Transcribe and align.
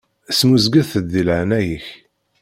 Smuzget-d 0.37 1.07
di 1.13 1.21
leɛnaya-k. 1.27 1.85